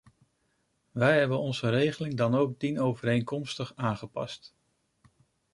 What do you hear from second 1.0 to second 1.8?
hebben onze